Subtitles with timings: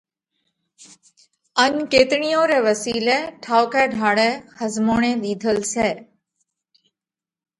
[1.63, 4.27] ان ڪيتڻِيون رئہ وسِيلئہ ٺائُوڪئہ ڍاۯئہ
[4.57, 5.89] ۿزموڻئِي ۮِيڌل سئہ۔